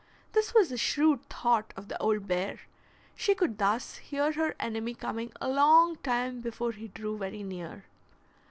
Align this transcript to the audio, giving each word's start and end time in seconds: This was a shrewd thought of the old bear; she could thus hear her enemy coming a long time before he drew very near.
This 0.31 0.51
was 0.55 0.71
a 0.71 0.77
shrewd 0.77 1.29
thought 1.29 1.75
of 1.77 1.87
the 1.87 2.01
old 2.01 2.25
bear; 2.27 2.61
she 3.15 3.35
could 3.35 3.59
thus 3.59 3.97
hear 3.97 4.31
her 4.31 4.55
enemy 4.59 4.95
coming 4.95 5.31
a 5.39 5.47
long 5.47 5.95
time 5.97 6.41
before 6.41 6.71
he 6.71 6.87
drew 6.87 7.19
very 7.19 7.43
near. 7.43 7.85